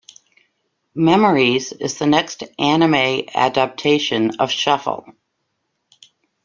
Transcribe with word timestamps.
Memories" 0.95 1.71
is 1.73 1.99
the 1.99 2.07
next 2.07 2.41
anime 2.57 3.21
adaptation 3.35 4.31
of 4.39 4.49
"Shuffle! 4.49 5.05